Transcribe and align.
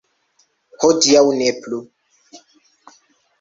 Hodiaŭ 0.85 1.21
ne 1.41 1.51
plu. 1.67 1.83